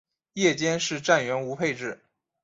[0.33, 1.99] 夜间是站员无配置。